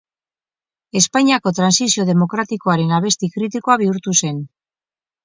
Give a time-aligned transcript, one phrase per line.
[1.01, 4.41] Espainiako Trantsizio Demokratikoaren abesti kritikoa bihurtu zen.